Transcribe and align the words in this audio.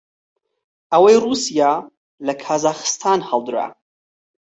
ئەوەی 0.91 1.17
ڕووسیا 1.23 1.73
لە 2.25 2.33
کازاخستان 2.43 3.19
هەڵدرا 3.29 3.67